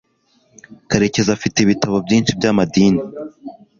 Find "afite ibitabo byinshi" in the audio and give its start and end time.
1.37-2.31